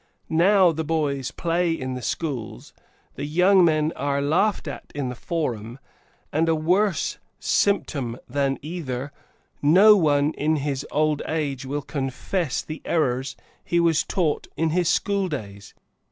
Now 0.29 0.71
the 0.71 0.83
boys 0.83 1.29
play 1.29 1.73
in 1.73 1.93
the 1.93 2.01
schools, 2.01 2.73
the 3.13 3.23
young 3.25 3.63
men 3.63 3.93
are 3.95 4.19
laughed 4.19 4.67
at 4.67 4.91
in 4.95 5.09
the 5.09 5.15
forum, 5.15 5.77
and, 6.33 6.49
a 6.49 6.55
worse 6.55 7.19
symptom 7.39 8.17
than 8.27 8.57
either, 8.63 9.11
no 9.61 9.95
one, 9.95 10.33
in 10.33 10.55
his 10.55 10.87
old 10.89 11.21
age, 11.27 11.67
will 11.67 11.83
confess 11.83 12.63
the 12.63 12.81
errors 12.83 13.35
he 13.63 13.79
was 13.79 14.03
taught 14.03 14.47
in 14.57 14.71
his 14.71 14.89
school 14.89 15.29
days. 15.29 15.75